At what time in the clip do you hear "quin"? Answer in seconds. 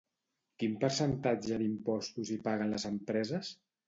0.61-0.71